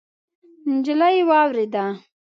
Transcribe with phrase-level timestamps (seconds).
[0.71, 1.85] نجلۍ واورېده.